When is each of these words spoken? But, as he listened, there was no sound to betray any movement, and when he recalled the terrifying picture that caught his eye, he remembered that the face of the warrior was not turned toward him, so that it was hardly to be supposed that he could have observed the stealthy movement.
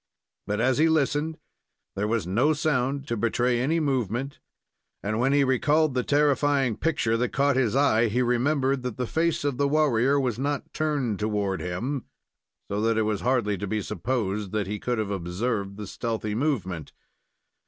But, 0.47 0.59
as 0.59 0.79
he 0.79 0.89
listened, 0.89 1.37
there 1.95 2.07
was 2.07 2.25
no 2.25 2.53
sound 2.53 3.07
to 3.07 3.15
betray 3.15 3.59
any 3.59 3.79
movement, 3.79 4.39
and 5.03 5.19
when 5.19 5.31
he 5.31 5.43
recalled 5.43 5.93
the 5.93 6.01
terrifying 6.01 6.75
picture 6.75 7.17
that 7.17 7.29
caught 7.29 7.55
his 7.55 7.75
eye, 7.75 8.07
he 8.07 8.23
remembered 8.23 8.81
that 8.81 8.97
the 8.97 9.05
face 9.05 9.43
of 9.43 9.57
the 9.57 9.67
warrior 9.67 10.19
was 10.19 10.39
not 10.39 10.73
turned 10.73 11.19
toward 11.19 11.61
him, 11.61 12.05
so 12.67 12.81
that 12.81 12.97
it 12.97 13.03
was 13.03 13.21
hardly 13.21 13.59
to 13.59 13.67
be 13.67 13.79
supposed 13.79 14.51
that 14.53 14.65
he 14.65 14.79
could 14.79 14.97
have 14.97 15.11
observed 15.11 15.77
the 15.77 15.85
stealthy 15.85 16.33
movement. 16.33 16.93